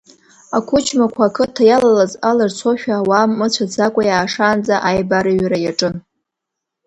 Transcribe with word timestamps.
Ақәыџьмақәа 0.57 1.23
ақыҭа 1.27 1.63
иалалаз 1.67 2.13
алырцозшәа, 2.29 2.95
ауаа 2.97 3.27
мыцәаӡакәа 3.37 4.01
иаашаанӡа 4.05 4.75
аибарыҩра 4.89 5.57
иаҿын. 5.61 5.95